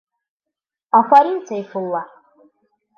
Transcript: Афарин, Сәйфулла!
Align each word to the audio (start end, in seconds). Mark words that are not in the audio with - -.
Афарин, 1.01 1.37
Сәйфулла! 1.53 2.05